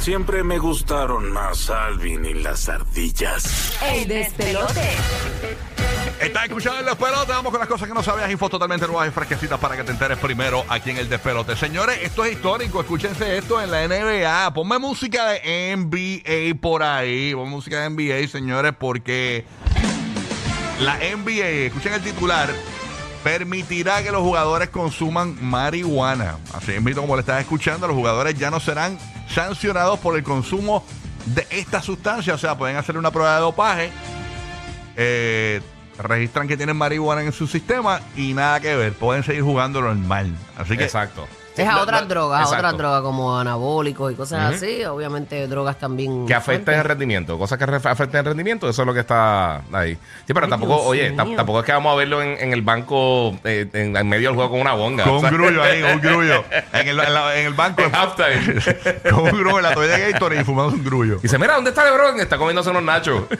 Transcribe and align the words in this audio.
Siempre 0.00 0.42
me 0.42 0.58
gustaron 0.58 1.30
más 1.30 1.68
Alvin 1.68 2.24
y 2.24 2.32
las 2.32 2.70
ardillas. 2.70 3.76
el 3.84 4.08
despelote. 4.08 4.88
Estás 6.18 6.44
escuchando 6.44 6.80
el 6.80 6.86
despelote. 6.86 7.32
Vamos 7.32 7.50
con 7.50 7.60
las 7.60 7.68
cosas 7.68 7.86
que 7.86 7.92
no 7.92 8.02
sabías. 8.02 8.30
Info 8.30 8.48
totalmente 8.48 8.86
nuevas 8.86 9.08
y 9.08 9.10
fresquecitas 9.10 9.58
para 9.60 9.76
que 9.76 9.84
te 9.84 9.92
enteres 9.92 10.16
primero 10.16 10.64
aquí 10.70 10.90
en 10.90 10.96
el 10.96 11.08
despelote. 11.10 11.54
Señores, 11.54 11.98
esto 12.02 12.24
es 12.24 12.32
histórico. 12.32 12.80
Escúchense 12.80 13.36
esto 13.36 13.60
en 13.60 13.70
la 13.70 13.86
NBA. 13.86 14.54
Ponme 14.54 14.78
música 14.78 15.28
de 15.28 15.76
NBA 15.76 16.58
por 16.62 16.82
ahí. 16.82 17.34
Ponme 17.34 17.50
música 17.50 17.82
de 17.82 17.90
NBA, 17.90 18.26
señores, 18.28 18.72
porque 18.78 19.44
la 20.80 20.96
NBA, 20.96 21.66
escuchen 21.66 21.92
el 21.92 22.00
titular, 22.00 22.48
permitirá 23.22 24.02
que 24.02 24.12
los 24.12 24.22
jugadores 24.22 24.70
consuman 24.70 25.36
marihuana. 25.42 26.38
Así 26.54 26.72
es, 26.72 26.96
como 26.96 27.16
le 27.16 27.20
estás 27.20 27.40
escuchando, 27.40 27.86
los 27.86 27.96
jugadores 27.96 28.34
ya 28.34 28.50
no 28.50 28.60
serán 28.60 28.98
sancionados 29.32 29.98
por 30.00 30.16
el 30.16 30.22
consumo 30.22 30.84
de 31.26 31.46
esta 31.50 31.82
sustancia. 31.82 32.34
O 32.34 32.38
sea, 32.38 32.56
pueden 32.56 32.76
hacer 32.76 32.96
una 32.96 33.10
prueba 33.10 33.34
de 33.36 33.40
dopaje. 33.40 33.90
eh, 34.96 35.60
registran 35.98 36.48
que 36.48 36.56
tienen 36.56 36.76
marihuana 36.76 37.22
en 37.22 37.32
su 37.32 37.46
sistema 37.46 38.00
y 38.16 38.32
nada 38.32 38.58
que 38.60 38.74
ver. 38.74 38.92
Pueden 38.94 39.22
seguir 39.22 39.42
jugando 39.42 39.82
normal. 39.82 40.34
Así 40.56 40.76
que 40.76 40.84
Exacto. 40.84 41.26
Es 41.56 41.68
a 41.68 41.82
otras 41.82 42.08
drogas, 42.08 42.46
a 42.50 42.54
otras 42.56 42.76
drogas 42.76 43.02
como 43.02 43.38
anabólicos 43.38 44.12
y 44.12 44.14
cosas 44.14 44.54
así. 44.54 44.84
Obviamente 44.84 45.46
drogas 45.46 45.76
también. 45.78 46.26
Que 46.26 46.34
afecten 46.34 46.74
el 46.78 46.84
rendimiento, 46.84 47.38
cosas 47.38 47.58
que 47.58 47.64
afecten 47.64 48.20
el 48.20 48.24
rendimiento, 48.26 48.68
eso 48.68 48.82
es 48.82 48.86
lo 48.86 48.94
que 48.94 49.00
está 49.00 49.62
ahí. 49.72 49.94
Sí, 50.26 50.32
pero 50.32 50.46
Ay, 50.46 50.50
tampoco, 50.50 50.74
Dios 50.76 50.86
oye, 50.86 51.10
tampoco 51.12 51.60
es 51.60 51.66
que 51.66 51.72
vamos 51.72 51.92
a 51.92 51.96
verlo 51.96 52.22
en, 52.22 52.38
en 52.40 52.52
el 52.52 52.62
banco, 52.62 53.36
eh, 53.44 53.68
en, 53.72 53.96
en 53.96 54.08
medio 54.08 54.28
del 54.28 54.36
juego 54.36 54.50
con 54.52 54.60
una 54.60 54.72
bonga. 54.74 55.04
con 55.04 55.12
o 55.14 55.18
un 55.20 55.26
grullo 55.30 55.62
ahí, 55.62 55.82
un 55.82 56.00
grullo. 56.00 56.44
En 56.72 56.88
el, 56.88 56.98
en 57.00 57.14
la- 57.14 57.36
en 57.38 57.46
el 57.46 57.54
banco. 57.54 57.82
En 57.82 57.94
halftime. 57.94 58.62
con 59.10 59.20
un 59.20 59.30
grullo 59.30 59.56
en 59.58 59.62
la 59.64 59.74
toalla 59.74 59.98
de 59.98 60.12
Gatorade 60.12 60.40
y 60.40 60.44
fumando 60.44 60.74
un 60.74 60.84
grullo. 60.84 61.16
Y 61.16 61.22
dice, 61.22 61.38
mira, 61.38 61.54
¿dónde 61.56 61.70
está 61.70 61.84
LeBron? 61.84 62.20
Está 62.20 62.38
comiéndose 62.38 62.70
unos 62.70 62.82
nachos. 62.84 63.22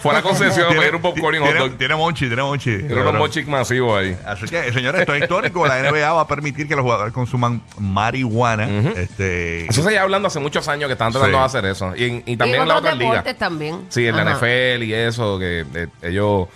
Fue 0.00 0.12
a 0.12 0.14
la 0.14 0.22
concesión 0.22 0.66
a 0.66 0.78
pedir 0.80 0.94
un 0.94 1.02
popcorn 1.02 1.34
y 1.36 1.38
un 1.38 1.44
hot 1.44 1.52
tiene, 1.52 1.68
dog. 1.68 1.78
tiene 1.78 1.94
monchi, 1.96 2.26
tiene 2.26 2.42
monchi. 2.42 2.78
Tiene 2.78 3.00
unos 3.00 3.14
mochic 3.14 3.46
masivos 3.46 4.00
ahí. 4.00 4.16
Así 4.26 4.46
que, 4.46 4.72
señores, 4.72 5.00
esto 5.00 5.14
es 5.14 5.22
histórico. 5.22 5.66
La 5.66 5.80
NBA 5.80 6.12
va 6.12 6.20
a 6.22 6.26
permitir 6.26 6.66
que 6.68 6.74
los 6.76 6.82
jugadores 6.82 7.12
consuman 7.12 7.62
marihuana. 7.78 8.68
este, 8.96 9.66
Eso 9.66 9.82
se 9.82 9.90
lleva 9.90 10.02
hablando 10.02 10.28
hace 10.28 10.40
muchos 10.40 10.66
años 10.68 10.86
que 10.88 10.92
están 10.92 11.12
tratando 11.12 11.36
Sí. 11.36 11.40
de 11.40 11.46
hacer 11.46 11.64
eso. 11.66 11.94
Y, 11.96 12.04
en- 12.04 12.22
y 12.26 12.36
también 12.36 12.56
en 12.56 12.62
en 12.62 12.68
la 12.68 12.74
otros 12.76 12.92
otra 12.92 12.94
liga. 12.98 13.10
deportes 13.12 13.38
también. 13.38 13.80
Sí, 13.88 14.06
en 14.06 14.16
la 14.16 14.22
Ajá. 14.22 14.30
NFL 14.38 14.82
y 14.84 14.94
eso, 14.94 15.38
que 15.38 15.64
eh, 15.74 15.86
ellos 16.02 16.48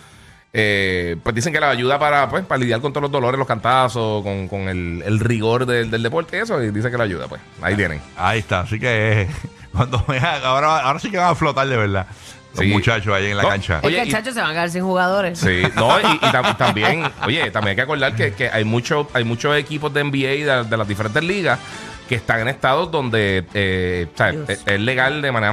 eh, 0.52 1.16
pues 1.22 1.34
dicen 1.34 1.52
que 1.52 1.60
la 1.60 1.68
ayuda 1.70 1.98
para, 1.98 2.28
pues, 2.28 2.44
para 2.44 2.58
lidiar 2.58 2.80
con 2.80 2.90
todos 2.92 3.02
los 3.02 3.10
dolores, 3.10 3.38
los 3.38 3.46
cantazos, 3.46 4.22
con, 4.22 4.48
con 4.48 4.62
el, 4.68 5.02
el 5.04 5.20
rigor 5.20 5.66
del, 5.66 5.90
del 5.90 6.02
deporte 6.02 6.40
eso, 6.40 6.62
y 6.62 6.70
dice 6.70 6.90
que 6.90 6.96
la 6.96 7.04
ayuda, 7.04 7.28
pues. 7.28 7.40
Ahí 7.60 7.76
tienen. 7.76 8.00
Ahí 8.16 8.38
está. 8.40 8.60
Así 8.60 8.80
que 8.80 9.22
eh, 9.22 9.28
cuando 9.72 10.02
vean, 10.08 10.40
ahora, 10.42 10.78
ahora 10.80 10.98
sí 10.98 11.10
que 11.10 11.18
van 11.18 11.28
a 11.30 11.34
flotar 11.34 11.68
de 11.68 11.76
verdad. 11.76 12.06
Los 12.54 12.60
Sí. 12.64 12.66
muchachos 12.72 13.14
ahí 13.14 13.26
en 13.26 13.36
la 13.36 13.42
No, 13.42 13.48
cancha. 13.50 13.78
Es 13.78 13.84
Oye, 13.84 13.96
que 13.96 14.04
muchachos 14.06 14.34
se 14.34 14.40
van 14.40 14.50
a 14.50 14.52
quedar 14.52 14.70
sin 14.70 14.82
jugadores. 14.82 15.38
Sí, 15.38 15.62
no, 15.76 16.00
y, 16.00 16.04
y 16.04 16.18
tam- 16.18 16.56
también, 16.56 17.04
oye, 17.26 17.50
también 17.50 17.70
hay 17.70 17.76
que 17.76 17.82
acordar 17.82 18.14
que, 18.16 18.32
que 18.32 18.48
hay, 18.48 18.64
mucho, 18.64 19.08
hay 19.12 19.24
muchos 19.24 19.54
equipos 19.56 19.92
de 19.92 20.02
NBA 20.04 20.62
de, 20.62 20.64
de 20.64 20.76
las 20.76 20.88
diferentes 20.88 21.22
ligas 21.22 21.58
que 22.08 22.14
están 22.14 22.40
en 22.40 22.48
estados 22.48 22.90
donde 22.90 23.44
eh, 23.52 24.06
o 24.14 24.16
sea, 24.16 24.30
Dios. 24.32 24.48
es, 24.48 24.62
es 24.64 24.80
legal 24.80 25.20
de 25.20 25.30
manera 25.30 25.52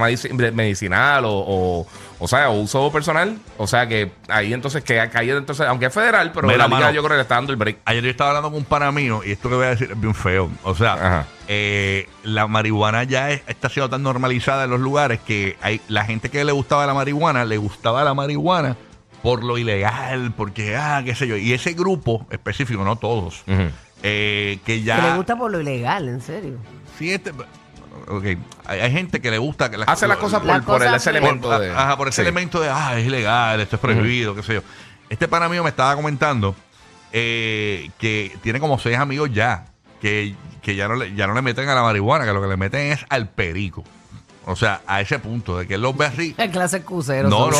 medicinal 0.54 1.26
o, 1.26 1.32
o, 1.34 1.88
o 2.20 2.28
sea, 2.28 2.50
uso 2.50 2.92
personal. 2.92 3.38
O 3.58 3.68
sea, 3.68 3.88
que 3.88 4.12
ahí 4.30 4.54
entonces, 4.54 4.84
que 4.84 5.00
ahí 5.00 5.30
entonces, 5.30 5.66
aunque 5.68 5.88
es 5.88 5.94
federal, 5.94 6.32
pero 6.34 6.48
Mira, 6.48 6.60
la 6.60 6.68
liga 6.68 6.80
mano. 6.80 6.92
yo 6.94 7.02
creo 7.02 7.10
que 7.12 7.16
le 7.18 7.22
está 7.24 7.36
dando 7.36 7.52
el 7.52 7.58
break. 7.58 7.78
Ayer 7.86 8.04
yo 8.04 8.10
estaba 8.10 8.30
hablando 8.32 8.50
con 8.52 8.60
un 8.60 8.66
pana 8.66 8.92
mío 8.92 9.22
y 9.26 9.32
esto 9.32 9.50
que 9.50 9.56
voy 9.56 9.66
a 9.66 9.70
decir 9.70 9.92
es 9.92 10.00
bien 10.00 10.16
feo. 10.16 10.50
O 10.64 10.74
sea, 10.76 11.26
eh, 11.48 12.08
la 12.24 12.48
marihuana 12.48 13.04
ya 13.04 13.32
es- 13.32 13.42
está 13.48 13.70
siendo 13.70 13.90
tan 13.90 14.04
normalizada 14.04 14.64
en 14.64 14.70
los 14.72 14.80
lugares 14.80 15.20
que 15.20 15.58
hay 15.62 15.82
la 15.88 16.06
gente 16.06 16.30
que 16.30 16.44
le 16.46 16.52
gustaba 16.52 16.86
la 16.86 16.94
marihuana, 16.94 17.46
le 17.46 17.58
gustaba 17.58 18.04
la 18.04 18.14
marihuana 18.14 18.78
por 19.22 19.44
lo 19.44 19.58
ilegal, 19.58 20.34
porque, 20.38 20.76
ah, 20.76 21.02
qué 21.04 21.16
sé 21.16 21.28
yo. 21.28 21.36
Y 21.36 21.52
ese 21.54 21.74
grupo 21.74 22.28
específico, 22.30 22.84
no 22.84 22.96
todos, 22.96 23.44
eh, 23.48 24.60
que 24.66 24.80
Que 24.80 24.84
ya... 24.84 25.10
le 25.12 25.16
gusta 25.18 25.36
por 25.36 25.52
lo 25.52 25.60
ilegal, 25.60 26.08
en 26.10 26.22
serio. 26.22 26.58
Sí, 27.00 27.12
este- 27.12 27.32
ok, 28.08 28.24
hay, 28.66 28.80
hay 28.80 28.92
gente 28.92 29.22
que 29.22 29.32
le 29.32 29.38
gusta 29.38 29.70
que 29.70 29.78
Hace 29.86 30.08
las 30.08 30.18
cosas 30.18 30.40
por, 30.40 30.48
Las 30.48 30.64
por 30.64 30.82
el- 30.82 30.88
cosas 30.88 31.02
ese 31.02 31.10
elemento 31.12 31.50
por, 31.50 31.60
de. 31.60 31.72
ajá, 31.72 31.98
por 31.98 32.08
ese 32.08 32.16
Sí. 32.18 32.22
elemento 32.22 32.60
de, 32.62 32.70
ah, 32.70 32.98
es 32.98 33.06
ilegal, 33.06 33.60
esto 33.60 33.76
es 33.76 33.82
prohibido, 33.82 34.36
qué 34.36 34.44
sé 34.44 34.54
yo. 34.56 34.62
Este 35.10 35.28
pana 35.28 35.48
mío 35.50 35.64
me 35.64 35.70
estaba 35.70 35.96
comentando 35.96 36.56
eh, 37.14 37.90
que 38.00 38.36
tiene 38.42 38.60
como 38.60 38.78
seis 38.80 38.98
amigos 38.98 39.30
ya, 39.34 39.66
que, 40.02 40.36
que 40.62 40.76
ya, 40.76 40.88
no 40.88 40.96
le, 40.96 41.14
ya 41.16 41.28
no 41.28 41.34
le 41.34 41.42
meten 41.42 41.70
a 41.70 41.76
la 41.76 41.82
marihuana, 41.84 42.26
que 42.26 42.34
lo 42.34 42.42
que 42.42 42.48
le 42.48 42.58
meten 42.58 42.92
es 42.92 43.06
al 43.10 43.30
perico. 43.30 43.84
O 44.48 44.56
sea, 44.56 44.82
a 44.86 45.02
ese 45.02 45.18
punto 45.20 45.58
de 45.58 45.68
que 45.68 45.74
él 45.76 45.82
los 45.82 45.96
ve 45.98 46.06
así. 46.08 46.36
El 46.40 46.52
clase 46.52 46.84
crucero. 46.84 47.30
No, 47.30 47.50
no. 47.52 47.58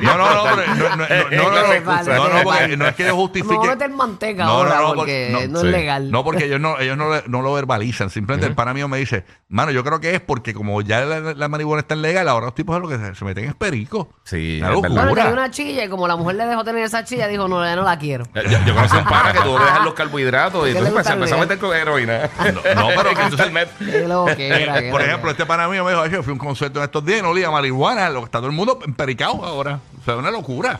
No, 0.00 0.16
no, 0.16 0.16
no, 0.16 0.34
no, 0.34 0.56
no, 0.56 0.96
no, 0.96 2.76
no, 2.76 2.86
es 2.86 2.94
que 2.94 3.02
yo 3.04 3.08
Me 3.08 3.12
justifique. 3.12 3.54
a 3.66 3.70
meter 3.70 3.90
manteca 3.90 4.44
ahora 4.46 4.80
porque 4.94 5.46
no, 5.50 5.58
es 5.60 5.64
legal. 5.64 6.10
No, 6.10 6.24
porque 6.24 6.46
ellos 6.46 6.60
no, 6.60 6.78
ellos 6.78 6.96
no, 6.96 7.14
le- 7.14 7.22
no 7.26 7.42
lo 7.42 7.52
verbalizan. 7.52 8.10
Simplemente 8.10 8.46
el 8.46 8.54
pana 8.54 8.72
mío 8.74 8.88
me 8.88 8.98
dice, 8.98 9.24
mano, 9.48 9.70
yo 9.72 9.84
creo 9.84 10.00
que 10.00 10.14
es 10.14 10.20
porque 10.20 10.54
como 10.54 10.80
ya 10.82 11.00
la, 11.04 11.48
marihuana 11.48 11.80
está 11.80 11.94
legal, 11.96 12.28
ahora 12.28 12.46
los 12.46 12.54
tipos 12.54 12.76
es 12.76 12.82
lo 12.82 12.88
que 12.88 13.14
se, 13.14 13.24
meten 13.24 13.44
es 13.44 13.54
perico. 13.54 14.08
Sí, 14.24 14.58
Una 14.60 14.68
es 14.68 14.74
locura. 14.74 15.14
tenía 15.14 15.32
una 15.32 15.50
chilla 15.50 15.84
y 15.84 15.88
como 15.88 16.08
la 16.08 16.16
mujer 16.16 16.36
le 16.36 16.46
dejó 16.46 16.64
tener 16.64 16.82
esa 16.84 17.04
chilla, 17.04 17.28
dijo, 17.28 17.46
no, 17.48 17.64
ya 17.64 17.76
no 17.76 17.82
la 17.82 17.98
quiero. 17.98 18.24
Yo, 18.34 18.74
conocí 18.74 18.96
un 18.96 19.04
pana 19.04 19.32
que 19.32 19.40
tuvo 19.40 19.58
que 19.58 19.64
dejar 19.64 19.82
los 19.84 19.94
carbohidratos 19.94 20.68
y 20.68 20.72
¿Qué 20.72 20.80
le 20.80 20.88
entonces 20.88 21.12
empezó 21.12 21.34
a 21.36 21.38
meter 21.38 21.58
con 21.58 21.74
heroína. 21.76 22.30
No, 22.74 22.88
pero 22.96 23.10
que 23.14 23.22
entonces- 23.22 24.08
loquera, 24.08 24.80
qué 24.80 24.90
Por 24.90 25.02
ejemplo, 25.02 25.30
este 25.30 25.46
pana 25.46 25.66
me 25.82 25.90
dijo, 25.90 26.02
"Ay, 26.02 26.10
yo 26.10 26.22
fui 26.22 26.30
a 26.30 26.34
un 26.34 26.38
concierto 26.38 26.78
en 26.80 26.84
estos 26.84 27.04
días 27.04 27.20
y 27.20 27.22
no 27.22 27.30
olía 27.30 27.50
marihuana, 27.50 28.08
lo 28.10 28.20
que 28.20 28.26
está 28.26 28.38
todo 28.38 28.48
el 28.48 28.54
mundo 28.56 28.78
empericado 28.84 29.44
ahora. 29.44 29.80
O 30.00 30.04
sea, 30.04 30.16
una 30.16 30.30
locura. 30.30 30.76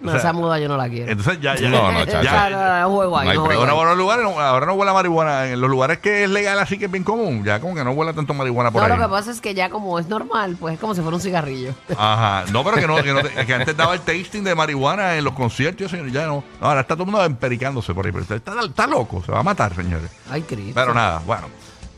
No, 0.00 0.08
o 0.08 0.10
sea, 0.14 0.18
esa 0.18 0.32
muda 0.32 0.58
yo 0.58 0.66
no 0.66 0.76
la 0.76 0.88
quiero. 0.88 1.12
Entonces 1.12 1.40
ya, 1.40 1.54
ya. 1.54 1.68
No, 1.68 1.92
no, 1.92 2.04
chacho. 2.04 2.22
Ya, 2.24 2.50
no, 2.50 2.58
no, 2.60 2.80
no, 2.80 2.90
juego 2.90 3.18
ahí, 3.18 3.28
No 3.38 3.46
no 3.46 3.70
Ahora, 3.70 3.90
los 3.90 3.98
lugares, 3.98 4.24
no- 4.24 4.40
ahora 4.40 4.66
no 4.66 4.72
huele 4.72 4.90
a 4.90 4.94
marihuana. 4.94 5.46
En 5.50 5.60
los 5.60 5.70
lugares 5.70 5.98
que 5.98 6.24
es 6.24 6.28
legal 6.30 6.58
así 6.58 6.76
que 6.76 6.86
es 6.86 6.90
bien 6.90 7.04
común, 7.04 7.44
ya 7.44 7.60
como 7.60 7.76
que 7.76 7.84
no 7.84 7.92
huele 7.92 8.12
tanto 8.12 8.34
marihuana 8.34 8.72
por 8.72 8.80
No, 8.82 8.92
ahí. 8.92 8.98
lo 8.98 9.04
que 9.06 9.08
pasa 9.08 9.30
es 9.30 9.40
que 9.40 9.54
ya 9.54 9.70
como 9.70 9.96
es 10.00 10.08
normal, 10.08 10.56
pues 10.58 10.74
es 10.74 10.80
como 10.80 10.96
si 10.96 11.02
fuera 11.02 11.14
un 11.14 11.22
cigarrillo. 11.22 11.72
Ajá. 11.96 12.46
No, 12.50 12.64
pero 12.64 12.78
que 12.78 12.88
no, 12.88 12.96
que, 13.00 13.12
no 13.12 13.22
te- 13.22 13.30
que 13.46 13.54
antes 13.54 13.76
daba 13.76 13.94
el 13.94 14.00
tasting 14.00 14.42
de 14.42 14.56
marihuana 14.56 15.14
en 15.16 15.22
los 15.22 15.34
conciertos, 15.34 15.88
señor. 15.92 16.10
Ya 16.10 16.26
no. 16.26 16.42
No, 16.60 16.66
Ahora 16.66 16.80
está 16.80 16.94
todo 16.96 17.04
el 17.04 17.10
mundo 17.12 17.24
empericándose 17.24 17.94
por 17.94 18.04
ahí. 18.04 18.10
Pero 18.10 18.24
está, 18.34 18.60
está 18.60 18.86
loco, 18.88 19.22
se 19.24 19.30
va 19.30 19.38
a 19.38 19.42
matar, 19.44 19.72
señores. 19.76 20.10
Ay, 20.28 20.42
Cristo. 20.42 20.72
Pero 20.74 20.94
nada, 20.94 21.22
bueno. 21.24 21.46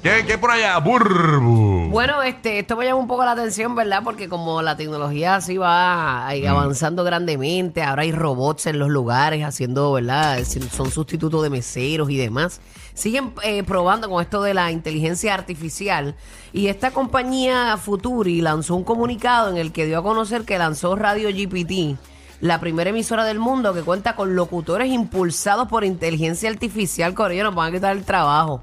¿Qué, 0.05 0.23
qué 0.27 0.37
por 0.37 0.51
allá? 0.51 0.77
Burbu. 0.81 1.89
Bueno, 1.89 2.23
este, 2.23 2.59
esto 2.59 2.77
me 2.77 2.85
llama 2.85 3.01
un 3.01 3.07
poco 3.07 3.25
la 3.25 3.31
atención, 3.31 3.75
¿verdad? 3.75 4.03
Porque 4.05 4.29
como 4.29 4.61
la 4.61 4.77
tecnología 4.77 5.37
así 5.37 5.57
va 5.57 6.27
ahí 6.27 6.45
avanzando 6.45 7.05
grandemente, 7.05 7.83
ahora 7.83 8.03
hay 8.03 8.13
robots 8.13 8.67
en 8.67 8.79
los 8.79 8.91
lugares 8.91 9.43
haciendo, 9.43 9.91
¿verdad? 9.93 10.39
Es 10.39 10.53
decir, 10.53 10.69
Son 10.69 10.91
sustitutos 10.91 11.43
de 11.43 11.49
meseros 11.49 12.11
y 12.11 12.19
demás. 12.19 12.61
Siguen 12.93 13.33
eh, 13.45 13.63
probando 13.63 14.11
con 14.11 14.21
esto 14.21 14.43
de 14.43 14.53
la 14.53 14.71
inteligencia 14.71 15.33
artificial 15.33 16.15
y 16.53 16.67
esta 16.67 16.91
compañía 16.91 17.75
Futuri 17.79 18.43
lanzó 18.43 18.77
un 18.77 18.85
comunicado 18.85 19.49
en 19.49 19.57
el 19.57 19.73
que 19.73 19.87
dio 19.87 20.01
a 20.01 20.03
conocer 20.03 20.45
que 20.45 20.59
lanzó 20.59 20.97
Radio 20.97 21.31
GPT, 21.31 21.99
la 22.43 22.61
primera 22.61 22.91
emisora 22.91 23.25
del 23.25 23.39
mundo 23.39 23.73
que 23.73 23.81
cuenta 23.81 24.15
con 24.17 24.37
locutores 24.37 24.93
impulsados 24.93 25.67
por 25.67 25.83
inteligencia 25.83 26.51
artificial. 26.51 27.15
Corillo, 27.15 27.45
nos 27.45 27.55
van 27.55 27.71
a 27.71 27.73
quitar 27.77 27.97
el 27.97 28.05
trabajo. 28.05 28.61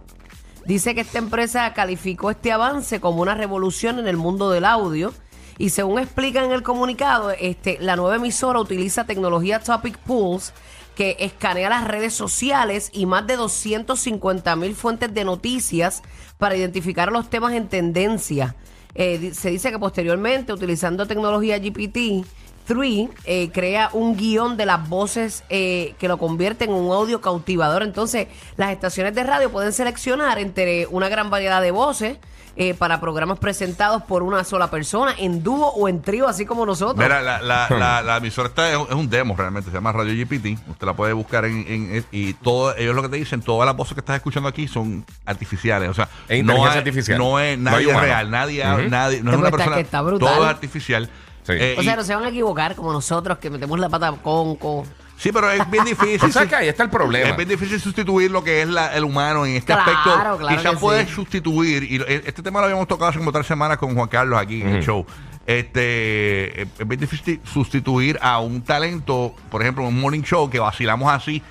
Dice 0.65 0.93
que 0.93 1.01
esta 1.01 1.17
empresa 1.17 1.73
calificó 1.73 2.31
este 2.31 2.51
avance 2.51 2.99
como 2.99 3.21
una 3.21 3.35
revolución 3.35 3.99
en 3.99 4.07
el 4.07 4.17
mundo 4.17 4.51
del 4.51 4.65
audio 4.65 5.13
y 5.57 5.69
según 5.69 5.99
explica 5.99 6.43
en 6.43 6.51
el 6.51 6.63
comunicado, 6.63 7.31
este, 7.31 7.77
la 7.79 7.95
nueva 7.95 8.15
emisora 8.15 8.59
utiliza 8.59 9.05
tecnología 9.05 9.59
Topic 9.59 9.97
Pools 9.99 10.53
que 10.95 11.17
escanea 11.19 11.69
las 11.69 11.87
redes 11.87 12.13
sociales 12.13 12.89
y 12.93 13.05
más 13.05 13.25
de 13.25 13.35
250 13.35 14.55
mil 14.55 14.75
fuentes 14.75 15.13
de 15.13 15.23
noticias 15.23 16.03
para 16.37 16.55
identificar 16.55 17.11
los 17.11 17.29
temas 17.29 17.53
en 17.53 17.69
tendencia. 17.69 18.55
Eh, 18.93 19.31
se 19.33 19.49
dice 19.49 19.71
que 19.71 19.79
posteriormente, 19.79 20.51
utilizando 20.51 21.07
tecnología 21.07 21.57
GPT, 21.59 22.25
Three 22.65 23.09
eh, 23.25 23.49
crea 23.53 23.89
un 23.93 24.15
guion 24.17 24.57
de 24.57 24.65
las 24.65 24.87
voces 24.87 25.43
eh, 25.49 25.95
que 25.99 26.07
lo 26.07 26.17
convierte 26.17 26.65
en 26.65 26.71
un 26.71 26.91
audio 26.91 27.21
cautivador. 27.21 27.83
Entonces, 27.83 28.27
las 28.57 28.71
estaciones 28.71 29.13
de 29.15 29.23
radio 29.23 29.51
pueden 29.51 29.73
seleccionar 29.73 30.39
entre 30.39 30.87
una 30.87 31.09
gran 31.09 31.29
variedad 31.29 31.61
de 31.61 31.71
voces 31.71 32.17
eh, 32.57 32.73
para 32.73 32.99
programas 32.99 33.39
presentados 33.39 34.03
por 34.03 34.23
una 34.23 34.43
sola 34.43 34.69
persona, 34.69 35.15
en 35.17 35.41
dúo 35.41 35.67
o 35.69 35.87
en 35.87 36.01
trío, 36.01 36.27
así 36.27 36.45
como 36.45 36.65
nosotros. 36.65 36.97
Mira, 36.97 37.21
la, 37.21 37.41
la, 37.41 37.67
la, 37.69 38.01
la 38.01 38.17
emisora 38.17 38.49
esta 38.49 38.69
es, 38.69 38.75
un- 38.77 38.87
es 38.89 38.93
un 38.93 39.09
demo 39.09 39.35
realmente, 39.37 39.69
se 39.69 39.73
llama 39.73 39.93
Radio 39.93 40.13
GPT. 40.13 40.59
Usted 40.69 40.85
la 40.85 40.93
puede 40.93 41.13
buscar 41.13 41.45
en, 41.45 41.65
en- 41.67 42.05
y 42.11 42.33
todo, 42.33 42.75
ellos 42.75 42.93
lo 42.93 43.03
que 43.03 43.07
te 43.09 43.15
dicen, 43.15 43.41
todas 43.41 43.65
las 43.65 43.75
voces 43.77 43.93
que 43.93 44.01
estás 44.01 44.17
escuchando 44.17 44.49
aquí 44.49 44.67
son 44.67 45.05
artificiales. 45.25 45.89
O 45.89 45.93
sea, 45.93 46.09
Es 46.27 46.43
no 46.43 46.65
artificial. 46.65 47.17
No 47.17 47.39
es 47.39 47.57
No 47.57 47.69
hay 47.73 47.85
nadie 47.85 47.99
real, 48.01 48.29
nadie, 48.31 48.65
Ujú. 48.69 48.89
nadie, 48.89 49.23
no 49.23 49.31
es 49.31 49.37
una 49.37 49.47
está- 49.47 49.57
persona. 49.57 49.75
que 49.77 49.81
está 49.83 50.01
brutal. 50.01 50.33
Todo 50.33 50.43
es 50.43 50.49
artificial. 50.49 51.09
Sí. 51.43 51.53
Eh, 51.55 51.75
o 51.77 51.83
sea, 51.83 51.93
y- 51.93 51.97
no 51.97 52.03
se 52.03 52.15
van 52.15 52.23
a 52.25 52.29
equivocar 52.29 52.75
como 52.75 52.91
nosotros 52.93 53.37
que 53.39 53.49
metemos 53.49 53.79
la 53.79 53.89
pata 53.89 54.11
con... 54.23 54.55
con 54.57 54.83
sí, 55.17 55.31
pero 55.31 55.49
es 55.51 55.69
bien 55.71 55.85
difícil. 55.85 56.19
¿Tú 56.19 56.31
sabes 56.31 56.49
que 56.49 56.55
ahí 56.55 56.67
está 56.67 56.83
el 56.83 56.89
problema? 56.89 57.29
Es 57.29 57.37
bien 57.37 57.49
difícil 57.49 57.79
sustituir 57.79 58.29
lo 58.31 58.43
que 58.43 58.61
es 58.61 58.67
la- 58.69 58.95
el 58.95 59.03
humano 59.03 59.45
en 59.45 59.55
este 59.55 59.73
Claro, 59.73 59.81
aspecto. 59.91 60.13
claro 60.13 60.37
Quizás 60.47 60.71
que 60.73 60.77
puedes 60.77 61.07
sí. 61.09 61.15
sustituir, 61.15 61.83
y 61.83 61.95
e- 61.97 62.23
este 62.25 62.43
tema 62.43 62.59
lo 62.59 62.65
habíamos 62.65 62.87
tocado 62.87 63.09
hace 63.09 63.19
como 63.19 63.31
tres 63.31 63.47
semanas 63.47 63.77
con 63.77 63.95
Juan 63.95 64.07
Carlos 64.07 64.39
aquí 64.39 64.61
en 64.61 64.69
el 64.69 64.83
show. 64.83 65.05
Este, 65.45 66.61
es 66.63 66.87
bien 66.87 66.99
difícil 66.99 67.41
sustituir 67.43 68.17
a 68.21 68.39
un 68.39 68.61
talento, 68.61 69.33
por 69.49 69.61
ejemplo, 69.61 69.83
un 69.87 69.99
morning 69.99 70.21
show 70.21 70.49
que 70.49 70.59
vacilamos 70.59 71.11
así. 71.11 71.41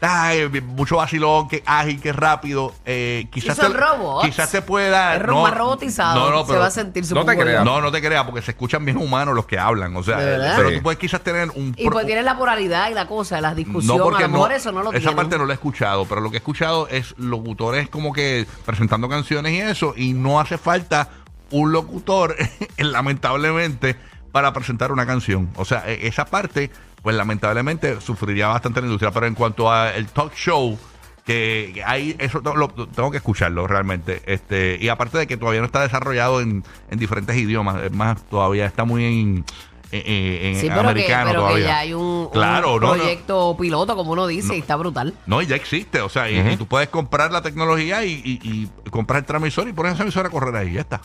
Ay, 0.00 0.48
mucho 0.64 0.96
vacilón, 0.98 1.48
que 1.48 1.62
ágil, 1.66 2.00
que 2.00 2.12
rápido. 2.12 2.72
Eh, 2.86 3.26
quizás 3.32 3.56
son 3.56 3.72
te, 3.72 3.78
robots. 3.78 4.26
Quizás 4.28 4.50
te 4.50 4.62
pueda. 4.62 5.16
Es 5.16 5.26
más 5.26 5.56
robotizado. 5.56 6.46
se 6.46 6.56
va 6.56 6.66
a 6.66 6.70
sentir 6.70 7.02
no 7.02 7.08
súper 7.20 7.36
te 7.36 7.42
creas. 7.42 7.64
No, 7.64 7.80
no 7.80 7.90
te 7.90 8.00
creas, 8.00 8.24
porque 8.24 8.40
se 8.42 8.52
escuchan 8.52 8.84
bien 8.84 8.96
humanos 8.96 9.34
los 9.34 9.46
que 9.46 9.58
hablan. 9.58 9.96
O 9.96 10.02
sea, 10.04 10.16
pero 10.56 10.68
Sí. 10.70 10.76
tú 10.76 10.82
puedes 10.82 10.98
quizás 11.00 11.20
tener 11.22 11.50
un. 11.50 11.74
Y 11.76 11.90
pues 11.90 12.06
tienes 12.06 12.24
la 12.24 12.36
pluralidad 12.36 12.90
y 12.90 12.94
la 12.94 13.06
cosa, 13.08 13.40
las 13.40 13.56
discusiones. 13.56 14.00
a 14.00 14.20
lo 14.20 14.28
mejor 14.28 14.52
eso 14.52 14.70
no 14.70 14.82
lo 14.82 14.90
esa 14.90 14.98
tienen. 15.00 15.16
parte 15.16 15.36
no 15.38 15.44
lo 15.46 15.50
he 15.50 15.54
escuchado, 15.54 16.04
pero 16.06 16.20
lo 16.20 16.30
que 16.30 16.36
he 16.36 16.38
escuchado 16.38 16.86
es 16.88 17.14
locutores 17.18 17.88
como 17.88 18.12
que 18.12 18.46
presentando 18.64 19.08
canciones 19.08 19.52
y 19.52 19.58
eso, 19.60 19.94
y 19.96 20.12
no 20.12 20.38
hace 20.38 20.58
falta 20.58 21.08
un 21.50 21.72
locutor, 21.72 22.36
lamentablemente, 22.78 23.96
para 24.32 24.52
presentar 24.52 24.92
una 24.92 25.06
canción. 25.06 25.48
O 25.56 25.64
sea, 25.64 25.84
e- 25.88 26.06
esa 26.06 26.24
parte, 26.26 26.70
pues 27.02 27.14
lamentablemente 27.16 28.00
sufriría 28.00 28.48
bastante 28.48 28.80
la 28.80 28.86
industria. 28.86 29.10
Pero 29.10 29.26
en 29.26 29.34
cuanto 29.34 29.70
al 29.70 30.06
talk 30.08 30.34
show, 30.34 30.78
que, 31.24 31.72
que 31.74 31.84
hay, 31.84 32.16
eso 32.18 32.40
lo- 32.40 32.68
tengo 32.68 33.10
que 33.10 33.18
escucharlo 33.18 33.66
realmente. 33.66 34.22
Este, 34.26 34.78
y 34.80 34.88
aparte 34.88 35.18
de 35.18 35.26
que 35.26 35.36
todavía 35.36 35.60
no 35.60 35.66
está 35.66 35.82
desarrollado 35.82 36.40
en, 36.40 36.64
en 36.90 36.98
diferentes 36.98 37.36
idiomas, 37.36 37.82
es 37.82 37.92
más, 37.92 38.22
todavía 38.28 38.64
está 38.66 38.84
muy 38.84 39.04
en, 39.04 39.44
en, 39.92 40.46
en 40.46 40.56
Sí, 40.56 40.68
pero, 40.68 40.82
que, 40.82 40.88
americano 40.88 41.30
pero 41.30 41.40
que 41.42 41.46
todavía. 41.48 41.66
ya 41.66 41.78
hay 41.80 41.92
un, 41.94 42.30
Claro, 42.32 42.80
no, 42.80 42.88
no. 42.88 42.94
proyecto 42.94 43.56
piloto, 43.58 43.94
como 43.94 44.12
uno 44.12 44.26
dice, 44.26 44.56
y 44.56 44.60
está 44.60 44.76
brutal. 44.76 45.14
No, 45.26 45.42
y 45.42 45.46
ya 45.46 45.56
existe, 45.56 46.00
o 46.00 46.08
sea, 46.08 46.30
y, 46.30 46.38
y 46.38 46.56
tú 46.56 46.66
puedes 46.66 46.88
comprar 46.88 47.30
la 47.30 47.42
tecnología 47.42 48.04
y, 48.04 48.12
y, 48.24 48.40
y 48.84 48.90
comprar 48.90 49.20
el 49.20 49.26
transmisor 49.26 49.68
y 49.68 49.72
poner 49.74 49.92
esa 49.92 50.02
emisora 50.04 50.28
a 50.28 50.30
correr 50.32 50.56
ahí, 50.56 50.72
ya 50.72 50.80
está. 50.80 51.00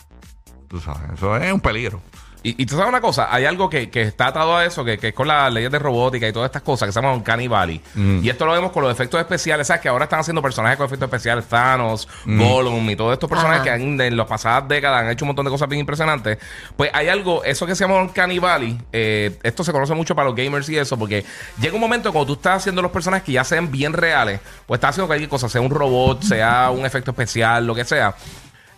Tú 0.68 0.80
sabes, 0.80 1.02
eso 1.14 1.36
es 1.36 1.52
un 1.52 1.60
peligro. 1.60 2.00
Y, 2.44 2.62
y 2.62 2.66
tú 2.66 2.76
sabes 2.76 2.90
una 2.90 3.00
cosa, 3.00 3.28
hay 3.34 3.46
algo 3.46 3.70
que, 3.70 3.88
que 3.88 4.02
está 4.02 4.26
atado 4.26 4.54
a 4.54 4.66
eso, 4.66 4.84
que, 4.84 4.98
que 4.98 5.08
es 5.08 5.14
con 5.14 5.26
las 5.26 5.50
leyes 5.50 5.72
de 5.72 5.78
robótica 5.78 6.28
y 6.28 6.32
todas 6.32 6.48
estas 6.48 6.60
cosas 6.60 6.86
que 6.86 6.92
se 6.92 7.00
llaman 7.00 7.16
Uncanny 7.16 7.48
Valley. 7.48 7.80
Y 7.96 8.28
esto 8.28 8.44
lo 8.44 8.52
vemos 8.52 8.70
con 8.70 8.82
los 8.82 8.92
efectos 8.92 9.18
especiales, 9.18 9.66
¿sabes? 9.66 9.80
Que 9.80 9.88
ahora 9.88 10.04
están 10.04 10.20
haciendo 10.20 10.42
personajes 10.42 10.76
con 10.76 10.84
efectos 10.84 11.06
especiales, 11.06 11.46
Thanos, 11.46 12.06
Gollum 12.26 12.88
y 12.90 12.96
todos 12.96 13.14
estos 13.14 13.30
personajes 13.30 13.62
Ajá. 13.62 13.64
que 13.64 13.70
han, 13.70 13.98
en 13.98 14.16
las 14.16 14.26
pasadas 14.26 14.68
décadas 14.68 15.00
han 15.00 15.10
hecho 15.10 15.24
un 15.24 15.28
montón 15.28 15.46
de 15.46 15.50
cosas 15.50 15.68
bien 15.70 15.80
impresionantes. 15.80 16.36
Pues 16.76 16.90
hay 16.92 17.08
algo, 17.08 17.42
eso 17.44 17.64
que 17.66 17.74
se 17.74 17.84
llama 17.84 18.02
Uncanny 18.02 18.38
Valley, 18.38 18.78
eh, 18.92 19.38
esto 19.42 19.64
se 19.64 19.72
conoce 19.72 19.94
mucho 19.94 20.14
para 20.14 20.28
los 20.28 20.36
gamers 20.36 20.68
y 20.68 20.76
eso, 20.76 20.98
porque 20.98 21.24
llega 21.58 21.74
un 21.74 21.80
momento 21.80 22.12
cuando 22.12 22.26
tú 22.26 22.32
estás 22.34 22.58
haciendo 22.58 22.82
los 22.82 22.90
personajes 22.90 23.24
que 23.24 23.32
ya 23.32 23.44
sean 23.44 23.70
bien 23.70 23.94
reales, 23.94 24.40
pues 24.66 24.76
estás 24.76 24.90
haciendo 24.90 25.06
cualquier 25.06 25.30
cosa, 25.30 25.48
sea 25.48 25.62
un 25.62 25.70
robot, 25.70 26.22
sea 26.22 26.70
un 26.70 26.84
efecto 26.84 27.12
especial, 27.12 27.66
lo 27.66 27.74
que 27.74 27.84
sea 27.86 28.14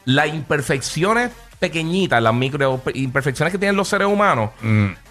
las 0.06 0.28
imperfecciones 0.28 1.32
pequeñitas, 1.58 2.22
las 2.22 2.34
micro 2.34 2.80
imperfecciones 2.94 3.52
que 3.52 3.58
tienen 3.58 3.76
los 3.76 3.88
seres 3.88 4.08
humanos. 4.08 4.50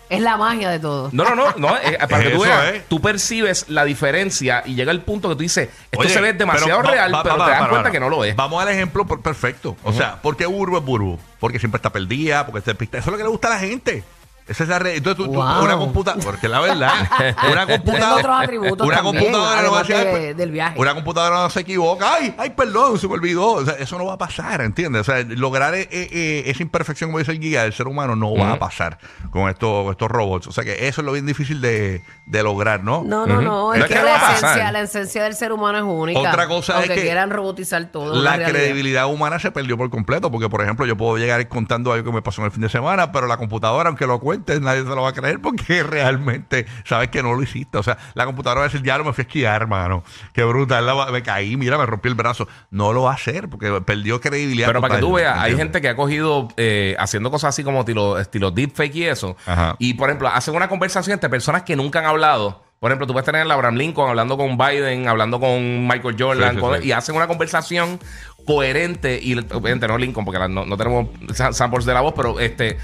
Es 0.07 0.21
la 0.21 0.37
magia 0.37 0.69
de 0.69 0.77
todo. 0.79 1.09
No, 1.11 1.23
no, 1.23 1.35
no, 1.35 1.53
no 1.57 1.77
eh, 1.77 1.97
para 2.09 2.23
que 2.23 2.29
tú 2.29 2.41
veas, 2.43 2.75
es. 2.75 2.85
tú 2.87 3.01
percibes 3.01 3.65
la 3.69 3.83
diferencia 3.85 4.61
y 4.63 4.75
llega 4.75 4.91
el 4.91 5.01
punto 5.01 5.29
que 5.29 5.35
tú 5.35 5.41
dices, 5.41 5.67
esto 5.91 5.99
Oye, 5.99 6.09
se 6.09 6.21
ve 6.21 6.33
demasiado 6.33 6.81
pero 6.81 6.93
real, 6.93 7.11
va- 7.13 7.23
pero 7.23 7.37
va- 7.37 7.45
te 7.45 7.51
das 7.51 7.69
cuenta 7.69 7.89
que 7.91 7.99
no 7.99 8.09
lo 8.09 8.23
es. 8.23 8.35
Vamos 8.35 8.61
al 8.61 8.69
ejemplo 8.69 9.05
por- 9.05 9.21
perfecto. 9.21 9.75
O 9.83 9.91
sea, 9.93 10.21
¿por 10.21 10.37
qué 10.37 10.45
Burbu 10.45 10.77
es 10.77 10.83
Burbu? 10.85 11.19
Porque 11.39 11.57
siempre 11.57 11.77
está 11.77 11.91
perdida, 11.91 12.45
porque 12.45 12.59
está 12.59 12.73
pista. 12.75 12.99
Eso 12.99 13.09
es 13.09 13.11
lo 13.13 13.17
que 13.17 13.23
le 13.23 13.29
gusta 13.29 13.47
a 13.47 13.51
la 13.51 13.59
gente. 13.59 14.03
Esa 14.47 14.63
es 14.63 14.69
la 14.69 14.77
re- 14.77 14.95
Entonces, 14.97 15.17
tú, 15.25 15.31
tú- 15.31 15.37
Wow. 15.41 15.63
una 15.63 15.75
computadora, 15.75 16.23
porque 16.23 16.47
la 16.47 16.59
verdad, 16.59 16.93
una 17.51 17.65
computadora. 17.65 18.15
otros 18.15 18.35
atributos 18.43 18.87
una 18.87 18.97
también, 18.97 19.23
computadora 19.25 19.61
no 19.63 19.71
va 19.71 19.77
a 19.77 19.81
además 19.81 19.87
decir, 19.87 20.05
de- 20.21 20.27
"Ay, 20.27 20.33
del 20.35 20.51
viaje". 20.51 20.79
Una 20.79 20.93
computadora 20.93 21.35
no 21.37 21.49
se 21.49 21.59
equivoca. 21.61 22.13
Ay, 22.13 22.35
ay, 22.37 22.49
perdón, 22.51 22.99
se 22.99 23.07
me 23.07 23.13
olvidó. 23.15 23.53
O 23.53 23.65
sea, 23.65 23.73
eso 23.79 23.97
no 23.97 24.05
va 24.05 24.13
a 24.13 24.17
pasar, 24.19 24.61
¿entiendes? 24.61 25.01
O 25.01 25.03
sea, 25.03 25.23
lograr 25.29 25.73
eh, 25.73 25.87
eh, 25.91 26.43
esa 26.45 26.61
imperfección, 26.61 27.09
como 27.09 27.17
dice 27.19 27.31
el 27.31 27.39
guía 27.39 27.63
del 27.63 27.73
ser 27.73 27.87
humano, 27.87 28.15
no 28.15 28.35
va 28.35 28.51
a 28.51 28.59
pasar 28.59 28.99
con 29.31 29.49
estos, 29.49 29.83
con 29.85 29.91
estos 29.91 30.09
robots. 30.11 30.45
O 30.47 30.51
sea, 30.51 30.63
que 30.63 30.87
eso 30.87 31.01
es 31.01 31.05
lo 31.05 31.11
bien 31.13 31.25
difícil 31.25 31.59
de, 31.59 32.03
de 32.27 32.43
lograr, 32.43 32.83
¿no? 32.83 33.03
No, 33.03 33.25
no, 33.25 33.41
no. 33.41 33.73
Es 33.73 33.79
No 33.79 33.85
es 33.85 33.89
que 33.91 33.97
que 33.97 34.03
la 34.03 34.11
va 34.11 34.15
a 34.15 34.29
esencia, 34.33 34.47
pasar. 34.47 34.73
la 34.73 34.81
esencia 34.81 35.23
del 35.23 35.33
ser 35.33 35.51
humano 35.53 35.79
es 35.79 35.83
única. 35.85 36.19
Otra 36.19 36.47
cosa 36.47 36.73
es 36.73 36.79
Aunque 36.81 36.93
que 36.95 37.01
quieran 37.01 37.31
robotizar 37.31 37.83
todo. 37.91 38.15
es 38.15 38.21
la 38.21 38.35
realidad. 38.35 38.49
credibilidad 38.59 39.07
humana 39.07 39.39
se 39.39 39.49
perdió 39.49 39.75
por 39.75 39.89
completo, 39.89 40.29
porque 40.29 40.49
por 40.49 40.61
ejemplo 40.61 40.85
yo 40.85 40.95
puedo 40.95 41.17
llegar 41.17 41.47
contando 41.47 41.91
algo 41.93 42.05
que 42.11 42.15
me 42.15 42.21
pasó 42.21 42.41
en 42.41 42.45
el 42.45 42.51
fin 42.51 42.61
de 42.61 42.69
semana, 42.69 43.11
pero 43.11 43.25
la 43.25 43.37
computadora, 43.37 43.89
aunque 43.89 44.05
lo 44.05 44.19
nadie 44.61 44.81
se 44.83 44.87
lo 44.89 45.01
va 45.01 45.09
a 45.09 45.13
creer 45.13 45.39
porque 45.41 45.83
realmente 46.09 46.65
sabes 46.85 47.09
que 47.09 47.21
no 47.23 47.33
lo 47.33 47.41
hiciste. 47.43 47.77
O 47.77 47.83
sea, 47.83 47.97
la 48.13 48.25
computadora 48.25 48.59
va 48.61 48.65
a 48.65 48.69
decir, 48.69 48.83
ya 48.85 48.97
no 48.97 49.03
me 49.03 49.13
fui 49.13 49.21
a 49.23 49.25
esquiar, 49.27 49.61
hermano. 49.61 50.03
Qué 50.33 50.43
brutal, 50.43 50.85
me 51.11 51.23
caí, 51.23 51.57
mira, 51.57 51.77
me 51.77 51.85
rompí 51.85 52.07
el 52.09 52.15
brazo. 52.15 52.47
No 52.71 52.93
lo 52.93 53.03
va 53.03 53.11
a 53.11 53.15
hacer 53.15 53.49
porque 53.49 53.81
perdió 53.81 54.19
credibilidad. 54.21 54.67
Pero 54.67 54.81
para 54.81 54.95
que 54.95 55.01
tú 55.01 55.13
veas, 55.13 55.37
hay 55.39 55.55
gente 55.55 55.81
que 55.81 55.89
ha 55.89 55.95
cogido 55.95 56.47
eh, 56.57 56.95
haciendo 56.99 57.31
cosas 57.31 57.49
así 57.49 57.63
como 57.63 57.79
estilo, 57.81 58.19
estilo 58.19 58.51
deepfake 58.51 58.95
y 58.95 59.03
eso. 59.05 59.35
Ajá. 59.45 59.75
Y 59.79 59.93
por 59.95 60.09
ejemplo, 60.09 60.27
hacen 60.29 60.55
una 60.55 60.67
conversación 60.67 61.13
entre 61.13 61.29
personas 61.29 61.63
que 61.63 61.75
nunca 61.75 61.99
han 61.99 62.05
hablado. 62.05 62.63
Por 62.79 62.91
ejemplo, 62.91 63.07
tú 63.07 63.13
puedes 63.13 63.25
tener 63.25 63.49
a 63.49 63.53
Abraham 63.53 63.75
Lincoln 63.75 64.09
hablando 64.09 64.37
con 64.37 64.57
Biden, 64.57 65.07
hablando 65.07 65.39
con 65.39 65.87
Michael 65.87 66.15
Jordan, 66.19 66.49
Sí, 66.51 66.55
sí, 66.55 66.61
con- 66.61 66.81
sí. 66.81 66.87
y 66.89 66.91
hacen 66.91 67.15
una 67.15 67.25
conversación 67.25 67.99
coherente. 68.45 69.19
Y 69.21 69.37
obviamente 69.37 69.87
no 69.87 69.97
Lincoln, 69.97 70.25
porque 70.25 70.39
la- 70.39 70.47
no, 70.47 70.65
no 70.65 70.77
tenemos 70.77 71.07
sa- 71.33 71.53
samples 71.53 71.85
de 71.85 71.93
la 71.93 72.01
voz, 72.01 72.13
pero 72.15 72.39
este. 72.39 72.77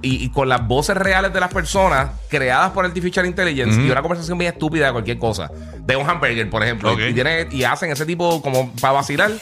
Y, 0.00 0.24
y 0.24 0.30
con 0.30 0.48
las 0.48 0.66
voces 0.66 0.96
reales 0.96 1.32
de 1.32 1.40
las 1.40 1.52
personas 1.52 2.10
creadas 2.28 2.70
por 2.70 2.84
Artificial 2.84 3.26
Intelligence 3.26 3.80
y 3.80 3.90
una 3.90 4.00
conversación 4.00 4.38
bien 4.38 4.52
estúpida 4.52 4.86
de 4.86 4.92
cualquier 4.92 5.18
cosa. 5.18 5.50
De 5.80 5.96
un 5.96 6.08
hamburger, 6.08 6.48
por 6.48 6.62
ejemplo. 6.62 6.92
Y, 6.98 7.12
tiene, 7.12 7.48
y 7.50 7.64
hacen 7.64 7.90
ese 7.90 8.06
tipo 8.06 8.40
como 8.40 8.72
para 8.80 8.94
vacilar, 8.94 9.32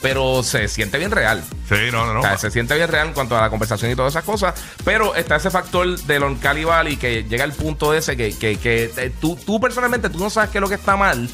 pero 0.00 0.42
se 0.42 0.68
siente 0.68 0.98
bien 0.98 1.10
real. 1.10 1.42
Sí, 1.68 1.74
no, 1.92 2.06
no, 2.06 2.14
no. 2.14 2.20
O 2.20 2.22
sea, 2.22 2.38
se 2.38 2.50
siente 2.50 2.74
bien 2.74 2.88
real 2.88 3.08
en 3.08 3.14
cuanto 3.14 3.36
a 3.36 3.40
la 3.40 3.50
conversación 3.50 3.90
y 3.90 3.96
todas 3.96 4.12
esas 4.12 4.24
cosas. 4.24 4.54
Pero 4.84 5.14
está 5.14 5.36
ese 5.36 5.50
factor 5.50 5.98
del 6.02 6.22
Oncali 6.22 6.64
Valley 6.64 6.96
que 6.96 7.24
llega 7.24 7.44
al 7.44 7.52
punto 7.52 7.92
ese 7.94 8.16
que, 8.16 8.36
que, 8.36 8.56
que 8.56 8.90
eh, 8.96 9.12
tú, 9.20 9.36
tú 9.36 9.60
personalmente 9.60 10.08
tú 10.08 10.18
no 10.18 10.30
sabes 10.30 10.50
qué 10.50 10.58
es 10.58 10.62
lo 10.62 10.68
que 10.68 10.76
está 10.76 10.96
mal, 10.96 11.28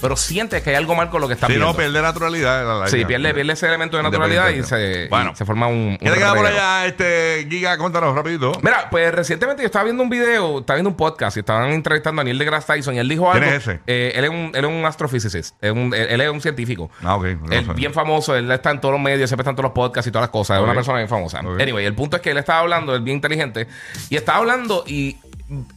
pero 0.00 0.16
sientes 0.16 0.62
que 0.62 0.70
hay 0.70 0.76
algo 0.76 0.94
mal 0.94 1.10
con 1.10 1.20
lo 1.20 1.28
que 1.28 1.34
estás 1.34 1.48
Sí, 1.48 1.54
viendo. 1.54 1.72
no, 1.72 1.76
pierde 1.76 2.00
naturalidad. 2.02 2.64
la- 2.66 2.74
la- 2.80 2.86
sí, 2.88 3.04
pierde, 3.04 3.34
pierde 3.34 3.52
ese 3.52 3.66
elemento 3.66 3.96
de 3.96 4.02
naturalidad 4.02 4.48
y 4.50 4.62
se. 4.62 5.08
Bueno. 5.08 5.30
y 5.34 5.36
se 5.36 5.44
forma 5.44 5.66
un. 5.66 5.76
un 5.76 5.98
¿Qué 5.98 6.10
te 6.10 6.16
queda 6.18 6.34
por 6.34 6.46
allá, 6.46 6.86
este 6.86 7.46
Giga? 7.50 7.76
Cuéntanos 7.78 8.14
rapidito. 8.14 8.52
Mira, 8.62 8.88
pues 8.90 9.12
recientemente 9.14 9.62
yo 9.62 9.66
estaba 9.66 9.84
viendo 9.84 10.02
un 10.02 10.10
video, 10.10 10.60
estaba 10.60 10.76
viendo 10.76 10.90
un 10.90 10.96
podcast 10.96 11.36
y 11.36 11.40
estaban 11.40 11.70
entrevistando 11.70 12.20
a 12.22 12.24
Neil 12.24 12.38
deGrasse 12.38 12.66
Tyson 12.74 12.94
y 12.94 12.98
él 12.98 13.08
dijo 13.08 13.30
¿Quién 13.32 13.44
algo. 13.44 13.56
es 13.56 13.62
ese? 13.68 13.80
Eh, 13.86 14.12
él, 14.16 14.24
es 14.24 14.30
un, 14.30 14.52
él 14.54 14.64
es 14.64 14.70
un 14.70 14.84
astrophysicist, 14.84 15.56
es 15.62 15.72
un- 15.72 15.92
él, 15.94 16.06
él 16.10 16.20
es 16.20 16.30
un 16.30 16.40
científico. 16.40 16.90
Ah, 17.02 17.16
ok. 17.16 17.24
no 17.42 17.52
Él 17.52 17.66
bien 17.74 17.92
famoso, 17.94 18.34
él 18.36 18.50
está 18.50 18.70
en 18.70 18.80
todos 18.80 18.92
los 18.92 19.00
medios, 19.00 19.28
siempre 19.28 19.42
está 19.42 19.50
en 19.50 19.56
todos 19.56 19.64
los 19.64 19.72
podcasts 19.74 20.06
y 20.08 20.10
todas 20.10 20.22
las 20.24 20.30
cosas. 20.30 20.58
Es 20.58 20.62
una 20.64 20.74
persona 20.74 20.98
bien 20.98 21.08
famosa. 21.08 21.38
Anyway, 21.40 21.84
el 21.84 21.94
punto 21.94 22.16
es 22.16 22.22
que 22.22 22.30
él 22.30 22.38
estaba 22.38 22.60
hablando, 22.60 22.94
él 22.94 23.02
bien 23.02 23.16
inteligente, 23.16 23.66
y 24.08 24.16
estaba 24.16 24.38
hablando 24.38 24.84
y 24.86 25.16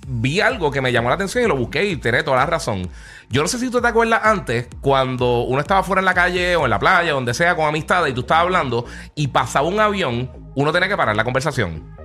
vi 0.07 0.39
algo 0.39 0.71
que 0.71 0.81
me 0.81 0.91
llamó 0.91 1.09
la 1.09 1.15
atención 1.15 1.43
y 1.43 1.47
lo 1.47 1.55
busqué 1.55 1.85
y 1.85 1.97
tenía 1.97 2.23
toda 2.23 2.37
la 2.37 2.45
razón. 2.45 2.89
Yo 3.29 3.41
no 3.41 3.47
sé 3.47 3.57
si 3.57 3.69
tú 3.69 3.81
te 3.81 3.87
acuerdas 3.87 4.21
antes, 4.23 4.67
cuando 4.81 5.41
uno 5.41 5.59
estaba 5.59 5.83
fuera 5.83 5.99
en 5.99 6.05
la 6.05 6.13
calle 6.13 6.55
o 6.55 6.65
en 6.65 6.69
la 6.69 6.79
playa, 6.79 7.13
donde 7.13 7.33
sea, 7.33 7.55
con 7.55 7.65
amistades, 7.65 8.11
y 8.11 8.13
tú 8.13 8.21
estabas 8.21 8.43
hablando 8.43 8.85
y 9.15 9.27
pasaba 9.27 9.67
un 9.67 9.79
avión, 9.79 10.31
uno 10.55 10.71
tenía 10.71 10.87
que 10.87 10.97
parar 10.97 11.15
la 11.15 11.23
conversación. 11.23 11.95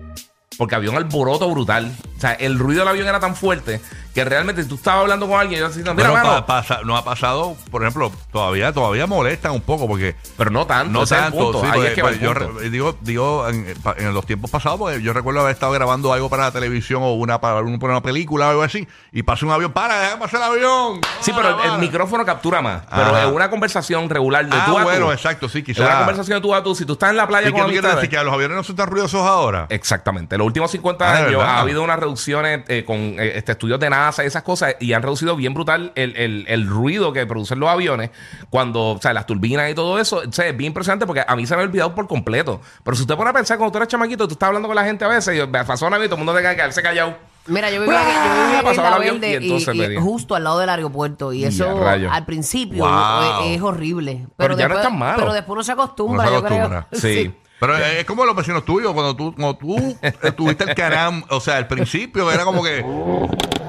Porque 0.57 0.75
había 0.75 0.91
un 0.91 0.97
alboroto 0.97 1.49
brutal. 1.51 1.95
O 2.19 2.21
sea, 2.21 2.33
el 2.33 2.59
ruido 2.59 2.81
del 2.81 2.89
avión 2.89 3.07
era 3.09 3.21
tan 3.21 3.37
fuerte 3.37 3.81
que 4.13 4.25
realmente 4.25 4.65
tú 4.65 4.75
estabas 4.75 5.03
hablando 5.03 5.29
con 5.29 5.39
alguien 5.39 5.59
y 5.59 5.61
yo 5.61 5.69
decía, 5.69 5.95
mira, 5.95 6.11
Bueno, 6.11 6.27
mano", 6.27 6.45
pa- 6.45 6.63
pasa- 6.63 6.81
no 6.85 6.97
ha 6.97 7.05
pasado, 7.05 7.57
por 7.71 7.83
ejemplo, 7.83 8.11
todavía 8.33 8.73
todavía 8.73 9.07
molestan 9.07 9.53
un 9.53 9.61
poco 9.61 9.87
porque 9.87 10.17
pero 10.37 10.51
no 10.51 10.67
tanto. 10.67 10.93
no 10.99 11.07
tanto. 11.07 11.53
sí, 11.61 11.67
Ahí 11.67 11.73
porque- 11.73 11.89
es 11.89 11.95
que 11.95 12.01
porque 12.03 12.19
yo 12.19 12.35
digo, 12.71 12.97
digo 13.03 13.49
en, 13.49 13.73
en 13.99 14.13
los 14.15 14.27
tiempos 14.27 14.51
pasados, 14.51 14.79
porque 14.81 15.01
yo 15.01 15.13
recuerdo 15.13 15.41
haber 15.41 15.53
estado 15.53 15.71
grabando 15.71 16.13
algo 16.13 16.29
para 16.29 16.45
la 16.45 16.51
televisión 16.51 17.03
o 17.05 17.13
una 17.13 17.41
para 17.41 17.61
un- 17.61 17.79
para 17.79 17.93
una 17.93 18.03
película 18.03 18.49
o 18.49 18.51
algo 18.51 18.63
así, 18.65 18.89
y 19.13 19.23
pasa 19.23 19.47
un 19.47 19.53
avión, 19.53 19.71
para, 19.73 20.01
déjame 20.01 20.21
pasar 20.21 20.41
el 20.41 20.47
avión. 20.49 21.01
Sí, 21.21 21.31
pero 21.37 21.49
el, 21.51 21.55
el 21.55 21.61
para. 21.61 21.79
micrófono 21.79 22.25
captura 22.25 22.61
más. 22.61 22.83
Pero 22.91 23.15
Ajá. 23.15 23.23
en 23.29 23.35
una 23.35 23.49
conversación 23.51 24.11
regular 24.11 24.45
de 24.49 24.57
Ah, 24.57 24.65
tú 24.67 24.77
a 24.79 24.83
bueno, 24.83 25.07
tú. 25.07 25.13
exacto, 25.13 25.49
sí, 25.49 25.59
En 25.59 25.65
quizás. 25.65 25.87
una 25.87 25.99
conversación 25.99 26.39
de 26.39 26.43
tú 26.43 26.53
a 26.57 26.63
tú. 26.65 26.75
Si 26.75 26.85
tú 26.85 26.95
estás 26.95 27.11
en 27.11 27.17
la 27.19 27.29
playa 27.29 27.51
¿Y 27.51 27.53
qué 27.53 27.59
con 27.59 27.67
tú 27.69 27.73
quieres 27.73 27.95
decir? 27.95 28.11
¿Que 28.11 28.25
los 28.25 28.35
aviones 28.35 28.57
no 28.57 28.65
son 28.65 28.75
tan 28.75 28.89
ruidosos 28.89 29.21
ahora? 29.25 29.67
Exactamente. 29.69 30.37
Los 30.37 30.47
últimos 30.47 30.73
50 30.73 31.09
Ah, 31.09 31.21
¿de 31.21 31.27
años 31.29 31.43
ha 31.45 31.61
habido 31.61 31.83
una 31.85 31.95
producciones 32.09 32.63
eh, 32.69 32.85
con 32.85 32.97
eh, 32.97 33.33
este, 33.37 33.53
estudios 33.53 33.79
de 33.79 33.91
NASA 33.91 34.25
y 34.25 34.27
esas 34.27 34.43
cosas 34.43 34.75
y 34.81 34.93
han 34.93 35.03
reducido 35.03 35.37
bien 35.37 35.55
brutal 35.55 35.93
el, 35.95 36.17
el- 36.17 36.45
el 36.49 36.67
ruido 36.67 37.13
que 37.13 37.27
producen 37.27 37.61
los 37.61 37.69
aviones 37.69 38.11
cuando, 38.51 38.93
o 38.93 38.99
sea, 39.01 39.13
las 39.13 39.27
turbinas 39.27 39.71
y 39.71 39.75
todo 39.75 39.99
eso. 39.99 40.23
O 40.29 40.33
sea, 40.33 40.47
es 40.47 40.57
bien 40.57 40.69
impresionante 40.71 41.07
porque 41.07 41.23
a 41.27 41.37
mí 41.37 41.47
se 41.47 41.55
me 41.55 41.63
ha 41.63 41.65
olvidado 41.65 41.95
por 41.95 42.07
completo. 42.09 42.61
Pero 42.83 42.97
si 42.97 43.03
usted 43.03 43.17
pone 43.17 43.31
a 43.31 43.33
pensar, 43.33 43.59
cuando 43.59 43.73
tú 43.73 43.79
eres 43.79 43.89
chamaquito, 43.89 44.27
tú 44.27 44.33
estás 44.33 44.47
hablando 44.49 44.69
con 44.69 44.75
la 44.75 44.85
gente 44.85 45.05
a 45.05 45.09
veces 45.09 45.37
y 45.39 45.47
pasó 45.47 45.87
una 45.87 45.99
vez 45.99 46.07
y 46.07 46.09
todo 46.09 46.17
el 46.21 46.25
mundo 46.25 46.33
tiene 46.39 46.49
que 46.51 46.57
quedarse 46.57 46.83
callado. 46.83 47.17
Mira, 47.47 47.71
yo 47.71 47.81
vivía, 47.81 47.99
yo 48.03 48.47
vivía 48.63 48.73
en 48.73 48.79
avión 48.93 49.21
Verde 49.21 49.47
y 49.47 49.53
y, 49.93 49.95
y 49.95 49.97
justo 49.97 50.35
al 50.35 50.45
lado 50.45 50.59
del 50.59 50.69
aeropuerto. 50.69 51.33
Y 51.33 51.45
eso 51.45 51.83
al 52.11 52.27
principio 52.27 52.85
Wow. 52.85 53.45
es, 53.45 53.57
es 53.57 53.63
horrible. 53.63 54.27
Pero 54.37 54.57
ya 54.57 54.69
no 54.69 54.75
después, 54.75 54.79
es 54.85 54.91
tan 54.91 54.99
malo. 54.99 55.17
Pero 55.19 55.33
después 55.33 55.55
uno 55.55 55.63
se 55.65 55.73
acostumbra, 55.73 56.23
Uno 56.23 56.29
se 56.29 56.35
yo 56.35 56.43
creo. 56.45 56.65
acostumbra. 56.67 56.87
Sí. 56.93 57.35
Pero 57.61 57.77
es 57.77 58.05
como 58.05 58.25
los 58.25 58.37
vecinos 58.37 58.65
tuyos, 58.65 58.93
cuando 58.93 59.17
tú, 59.17 59.35
cuando 59.35 59.57
tú 59.57 59.97
tuviste 60.37 60.65
el 60.65 60.75
canam, 60.75 61.25
o 61.29 61.41
sea, 61.41 61.57
al 61.57 61.67
principio 61.67 62.31
era 62.31 62.45
como 62.45 62.63
que 62.63 62.85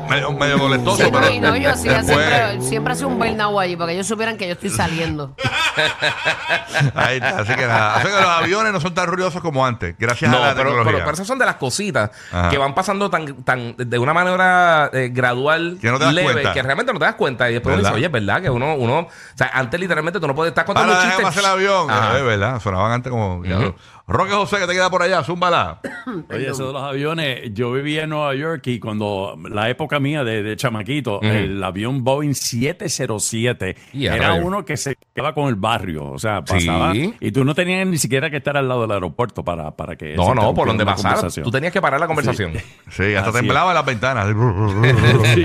medio, 0.10 0.32
medio 0.34 0.58
molestoso, 0.58 0.98
Sí, 0.98 1.04
no, 1.12 1.20
pero 1.20 1.30
y 1.34 1.40
no, 1.40 1.56
yo 1.56 1.72
hacía 1.72 2.02
después- 2.02 2.06
siempre, 2.28 2.62
siempre 2.62 2.94
hacía 2.94 3.08
un 3.08 3.18
burnout 3.18 3.60
allí 3.60 3.76
para 3.76 3.88
que 3.90 3.94
ellos 3.96 4.08
supieran 4.08 4.38
que 4.38 4.46
yo 4.48 4.54
estoy 4.54 4.70
saliendo. 4.70 5.36
Ahí 6.96 7.18
está, 7.18 7.40
así 7.40 7.54
que 7.56 7.66
nada. 7.68 7.96
Así 7.96 8.08
que 8.08 8.14
los 8.14 8.26
aviones 8.30 8.74
no 8.74 8.80
son 8.82 8.94
tan 8.94 9.08
ruidosos 9.08 9.42
como 9.42 9.66
antes, 9.66 9.96
gracias 9.98 10.30
No, 10.32 10.38
a 10.38 10.48
la 10.48 10.54
pero, 10.54 10.70
tecnología. 10.70 10.92
pero, 10.92 11.06
pero 11.06 11.14
esas 11.14 11.28
son 11.28 11.40
de 11.40 11.46
las 11.46 11.56
cositas 11.56 12.12
Ajá. 12.32 12.50
que 12.50 12.58
van 12.58 12.74
pasando 12.76 13.10
tan, 13.10 13.44
tan 13.44 13.76
de 13.78 13.98
una 14.00 14.14
manera 14.14 14.90
eh, 14.94 15.10
gradual, 15.12 15.78
Que 15.82 15.90
no 15.92 15.98
te 16.00 16.06
das 16.06 16.14
leve, 16.14 16.34
cuenta. 16.34 16.54
que 16.54 16.62
realmente 16.64 16.94
no 16.94 17.00
te 17.00 17.06
das 17.06 17.16
cuenta. 17.16 17.50
Y 17.50 17.54
después 17.54 17.74
uno 17.74 17.78
¿Verdad? 17.84 17.92
dice, 17.92 17.98
oye, 17.98 18.06
es 18.08 18.12
verdad 18.12 18.42
que 18.42 18.50
uno, 18.50 18.76
uno, 18.76 19.00
o 19.00 19.08
sea, 19.36 19.50
antes 19.54 19.80
literalmente 19.80 20.20
tú 20.20 20.28
no 20.28 20.36
podías 20.36 20.52
estar 20.52 20.66
contando 20.66 20.94
Ahora 20.94 21.04
un 21.04 21.10
déjame 21.10 21.26
chiste. 21.30 21.40
hacer 21.40 21.52
el 21.52 21.58
avión. 21.68 21.90
Ajá. 21.92 22.18
Es 22.18 22.24
verdad, 22.24 22.60
sonaban 22.60 22.92
antes 22.92 23.12
como... 23.12 23.42
diablo. 23.44 23.76
Roque 24.10 24.32
José, 24.32 24.58
que 24.58 24.66
te 24.66 24.74
queda 24.74 24.90
por 24.90 25.04
allá, 25.04 25.24
zúmbala. 25.24 25.80
Oye, 26.34 26.48
eso 26.50 26.68
de 26.68 26.74
los 26.74 26.82
aviones, 26.82 27.54
yo 27.54 27.72
vivía 27.72 28.04
en 28.06 28.10
Nueva 28.10 28.34
York 28.34 28.66
y 28.66 28.80
cuando 28.80 29.38
la 29.50 29.70
época 29.70 30.00
mía 30.00 30.24
de, 30.24 30.42
de 30.42 30.56
chamaquito, 30.58 31.22
el 31.22 31.64
avión 31.64 32.04
Boeing 32.04 32.34
707 32.34 33.76
Y 33.94 34.08
a 34.08 34.16
era 34.16 34.34
uno 34.34 34.66
que 34.66 34.78
se 34.78 34.96
quedaba 35.14 35.36
con 35.36 35.48
el 35.48 35.56
barrio, 35.56 36.06
o 36.12 36.18
sea, 36.18 36.44
pasaba 36.44 36.92
Sí. 36.94 37.14
y 37.20 37.32
tú 37.32 37.46
no 37.46 37.54
tenías 37.54 37.86
ni 37.86 37.98
siquiera 38.00 38.32
que 38.32 38.38
estar 38.38 38.58
al 38.58 38.68
lado 38.68 38.82
del 38.82 38.92
aeropuerto 38.92 39.44
para, 39.44 39.72
para 39.76 39.96
que 39.96 40.16
No, 40.16 40.26
se 40.26 40.36
no, 40.36 40.54
por 40.56 40.68
donde 40.68 40.86
pasara. 40.86 41.30
Tú 41.30 41.52
tenías 41.52 41.72
que 41.72 41.82
parar 41.82 42.00
la 42.00 42.08
conversación. 42.08 42.54
Sí, 42.90 43.14
hasta 43.14 43.30
Así 43.30 43.38
temblaban 43.40 43.76
las 43.76 43.86
ventanas. 43.86 44.26
Sí. 45.36 45.44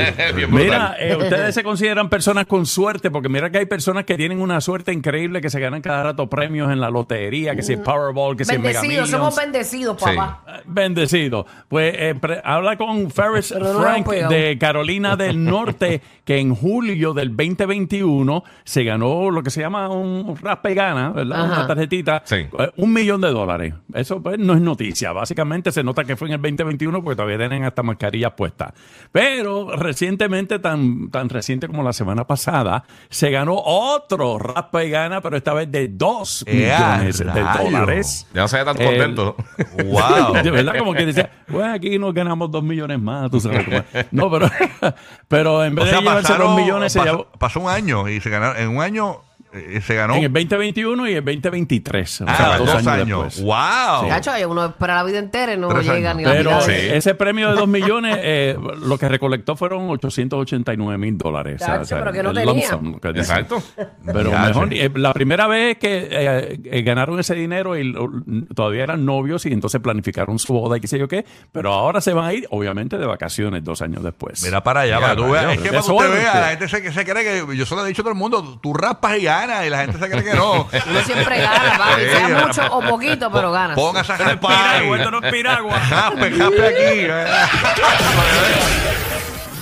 Mira, 0.48 0.96
eh, 0.98 1.14
ustedes 1.16 1.54
se 1.54 1.62
consideran 1.62 2.08
personas 2.08 2.46
con 2.46 2.64
suerte, 2.64 3.10
porque 3.10 3.28
mira 3.28 3.50
que 3.50 3.58
hay 3.58 3.66
personas 3.66 4.04
que 4.04 4.16
tienen 4.16 4.40
una 4.40 4.60
suerte 4.62 4.92
increíble 4.92 5.42
que 5.42 5.50
se 5.50 5.60
ganan 5.60 5.82
cada 5.82 6.02
rato 6.02 6.28
premios 6.28 6.72
en 6.72 6.80
la 6.80 6.88
lotería, 6.88 7.54
que 7.54 7.62
si 7.62 7.74
es 7.74 7.80
Powerball, 7.80 8.36
que 8.36 8.44
Mega 8.44 8.53
Bendecidos, 8.58 9.10
somos 9.10 9.36
bendecidos, 9.36 9.96
Sí. 9.98 10.04
papá. 10.16 10.42
Bendecido. 10.66 11.46
Pues 11.68 11.94
eh, 11.96 12.14
pre- 12.20 12.40
habla 12.44 12.76
con 12.76 13.10
Ferris 13.10 13.48
Frank 13.52 14.06
de 14.08 14.56
Carolina 14.58 15.16
del 15.16 15.44
Norte, 15.44 16.00
que 16.24 16.38
en 16.38 16.54
julio 16.54 17.12
del 17.14 17.36
2021 17.36 18.44
se 18.64 18.84
ganó 18.84 19.30
lo 19.30 19.42
que 19.42 19.50
se 19.50 19.60
llama 19.60 19.88
un 19.88 20.36
raspa 20.40 20.70
y 20.70 20.74
gana, 20.74 21.10
¿verdad? 21.10 21.44
Ajá. 21.44 21.54
Una 21.58 21.66
tarjetita. 21.66 22.22
Sí. 22.24 22.36
eh, 22.36 22.70
un 22.76 22.92
millón 22.92 23.20
de 23.20 23.30
dólares. 23.30 23.74
Eso 23.92 24.22
pues, 24.22 24.38
no 24.38 24.54
es 24.54 24.60
noticia. 24.60 25.12
Básicamente 25.12 25.72
se 25.72 25.82
nota 25.82 26.04
que 26.04 26.16
fue 26.16 26.28
en 26.28 26.34
el 26.34 26.40
2021 26.40 27.02
porque 27.02 27.16
todavía 27.16 27.38
tienen 27.38 27.64
hasta 27.64 27.82
mascarillas 27.82 28.32
puestas. 28.32 28.72
Pero 29.12 29.76
recientemente, 29.76 30.58
tan, 30.58 31.10
tan 31.10 31.28
reciente 31.28 31.66
como 31.66 31.82
la 31.82 31.92
semana 31.92 32.26
pasada, 32.26 32.84
se 33.10 33.30
ganó 33.30 33.54
otro 33.64 34.38
raspa 34.38 34.84
y 34.84 34.90
gana, 34.90 35.20
pero 35.20 35.36
esta 35.36 35.52
vez 35.52 35.70
de 35.70 35.88
2 35.88 36.44
¡Ea, 36.46 36.96
millones 36.96 37.18
de 37.18 37.24
rayos! 37.24 37.64
dólares. 37.64 38.26
Ya 38.34 38.43
no 38.44 38.48
se 38.48 38.58
ve 38.58 38.64
tan 38.64 38.80
El- 38.80 38.86
contento. 38.86 39.36
wow. 39.84 40.34
De 40.42 40.50
verdad, 40.50 40.78
como 40.78 40.92
que 40.94 41.06
decía, 41.06 41.30
pues 41.46 41.66
aquí 41.66 41.98
nos 41.98 42.12
ganamos 42.14 42.50
dos 42.50 42.62
millones 42.62 43.00
más, 43.00 43.30
tú 43.30 43.40
sabes. 43.40 43.66
No, 44.10 44.30
pero, 44.30 44.50
pero 45.28 45.64
en 45.64 45.72
O 45.72 45.82
vez 45.82 45.90
sea, 45.90 45.98
de 45.98 46.04
llevarse 46.04 46.32
pasaron- 46.32 46.46
dos 46.48 46.56
millones, 46.60 46.92
se 46.92 47.00
llevó 47.02 47.26
pasó 47.38 47.60
un 47.60 47.68
año 47.70 48.08
y 48.08 48.20
se 48.20 48.30
ganaron. 48.30 48.56
En 48.60 48.68
un 48.68 48.82
año 48.82 49.20
eh, 49.54 49.80
se 49.80 49.94
ganó. 49.94 50.14
en 50.16 50.24
el 50.24 50.32
2021 50.32 51.08
y 51.08 51.14
el 51.14 51.24
2023. 51.24 52.20
O 52.20 52.24
Ah, 52.26 52.36
sea, 52.36 52.46
dos, 52.58 52.66
dos, 52.66 52.74
años. 52.76 52.86
años, 52.88 53.24
después. 53.36 53.42
Wow. 53.44 54.08
Cacho, 54.08 54.30
uno 54.48 54.64
espera 54.66 54.96
la 54.96 55.04
vida 55.04 55.18
entera 55.18 55.54
y 55.54 55.56
no 55.58 55.68
Tres 55.68 55.86
llega 55.86 56.10
años. 56.10 56.16
ni 56.16 56.24
la 56.24 56.30
Pero 56.32 56.50
mitad. 56.50 56.60
Sí. 56.66 56.72
ese 56.72 57.14
premio 57.14 57.50
de 57.50 57.54
dos 57.56 57.68
millones, 57.68 58.18
eh, 58.20 58.56
lo 58.82 58.98
que 58.98 59.08
recolectó 59.08 59.56
fueron 59.56 59.88
889 59.90 60.98
mil 60.98 61.16
dólares. 61.18 61.60
Chacho, 61.60 61.96
pero 61.98 62.12
que 62.12 62.22
no 62.22 62.30
el 62.30 62.36
tenía. 62.36 62.68
sum, 62.68 62.98
que 63.00 63.08
dicen. 63.12 63.20
Exacto. 63.38 63.62
Pero 64.04 64.30
Ya, 64.30 64.40
mejor, 64.46 64.68
sí. 64.68 64.80
eh, 64.80 64.90
la 64.94 65.12
primera 65.12 65.46
vez 65.46 65.78
que 65.78 66.08
eh, 66.10 66.60
eh, 66.64 66.82
ganaron 66.82 67.18
ese 67.20 67.34
dinero 67.34 67.76
y 67.76 67.84
lo- 67.84 68.10
todavía 68.54 68.82
eran 68.84 69.04
novios 69.04 69.46
y 69.46 69.52
entonces 69.52 69.80
planificaron 69.80 70.38
su 70.38 70.52
boda 70.54 70.76
y 70.76 70.80
qué 70.80 70.86
sé 70.88 70.98
yo 70.98 71.08
qué, 71.08 71.24
pero 71.52 71.72
ahora 71.72 72.00
se 72.00 72.12
van 72.12 72.24
a 72.26 72.32
ir, 72.34 72.46
obviamente, 72.50 72.98
de 72.98 73.06
vacaciones 73.06 73.62
dos 73.64 73.82
años 73.82 74.02
después. 74.02 74.42
Mira 74.42 74.62
para 74.62 74.80
allá, 74.80 74.96
Mira, 74.96 75.08
para 75.14 75.16
tú 75.26 75.32
veas. 75.32 75.44
Es 75.54 75.60
que 75.60 75.68
para 75.70 75.82
que 75.82 75.92
usted 75.92 76.10
vea, 76.12 76.40
la 76.40 76.48
gente 76.48 76.68
se, 76.68 76.92
se 76.92 77.04
cree 77.04 77.24
que. 77.46 77.56
Yo 77.56 77.66
solo 77.66 77.84
he 77.84 77.88
dicho 77.88 78.02
a 78.02 78.04
todo 78.04 78.12
el 78.12 78.18
mundo, 78.18 78.58
tú 78.62 78.72
raspas 78.74 79.18
y 79.18 79.26
y 79.66 79.70
la 79.70 79.78
gente 79.78 79.98
se 79.98 80.10
cree 80.10 80.24
que 80.24 80.34
no. 80.34 80.62
Uno 80.86 81.00
siempre 81.04 81.38
gana, 81.40 81.78
papi, 81.78 82.02
sea 82.02 82.28
mucho 82.46 82.62
o 82.76 82.80
poquito, 82.82 83.30
pero 83.30 83.52
gana. 83.52 83.74
Ponga 83.74 84.00
esa 84.02 84.16
raspa 84.16 84.48
Piragua, 84.48 84.94
ahí. 84.96 85.00
esto 85.00 85.10
no 85.10 85.18
es 85.22 85.32
piragua. 85.32 85.80
Jaspe, 85.88 86.30
jaspe 86.32 86.66
aquí. 86.66 87.06
eh. 87.10 87.26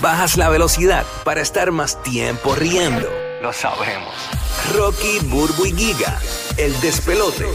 Bajas 0.01 0.37
la 0.37 0.49
velocidad 0.49 1.05
para 1.25 1.41
estar 1.41 1.71
más 1.71 2.03
tiempo 2.03 2.55
riendo. 2.55 3.09
Lo 3.41 3.53
sabemos. 3.53 4.15
Rocky, 4.75 5.19
Burbu 5.23 5.67
y 5.67 5.73
Giga, 5.77 6.19
el 6.57 6.79
despelote. 6.81 7.47